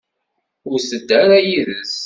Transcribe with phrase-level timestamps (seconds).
[0.69, 1.95] Ur tedda ara yid-s.